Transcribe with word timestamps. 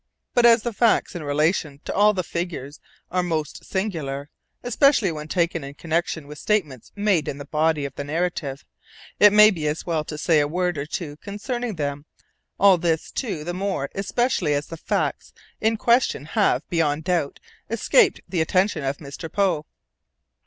But 0.33 0.47
as 0.47 0.63
the 0.63 0.73
facts 0.73 1.13
in 1.13 1.21
relation 1.21 1.79
to 1.85 1.93
all 1.93 2.11
the 2.15 2.23
figures 2.23 2.79
are 3.11 3.21
most 3.21 3.63
singular 3.63 4.31
(especially 4.63 5.11
when 5.11 5.27
taken 5.27 5.63
in 5.63 5.75
connection 5.75 6.25
with 6.25 6.39
statements 6.39 6.91
made 6.95 7.27
in 7.27 7.37
the 7.37 7.45
body 7.45 7.85
of 7.85 7.93
the 7.93 8.03
narrative), 8.03 8.65
it 9.19 9.31
may 9.31 9.51
be 9.51 9.67
as 9.67 9.85
well 9.85 10.03
to 10.05 10.17
say 10.17 10.39
a 10.39 10.47
word 10.47 10.79
or 10.79 10.87
two 10.87 11.17
concerning 11.17 11.75
them 11.75 12.05
all—this, 12.59 13.11
too, 13.11 13.43
the 13.43 13.53
more 13.53 13.91
especially 13.93 14.55
as 14.55 14.65
the 14.65 14.75
facts 14.77 15.33
in 15.59 15.77
question 15.77 16.25
have, 16.25 16.67
beyond 16.67 17.03
doubt, 17.03 17.39
escaped 17.69 18.21
the 18.27 18.41
attention 18.41 18.83
of 18.83 18.97
Mr. 18.97 19.31
Poe. 19.31 19.67